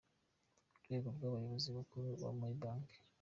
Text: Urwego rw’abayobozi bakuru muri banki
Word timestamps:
Urwego 0.75 1.07
rw’abayobozi 1.15 1.67
bakuru 1.77 2.07
muri 2.39 2.55
banki 2.61 2.95